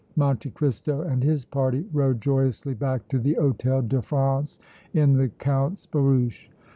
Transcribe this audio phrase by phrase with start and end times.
[0.15, 4.57] Monte Cristo and his party rode joyously back to the Hôtel de France
[4.95, 6.49] in the Count's barouche.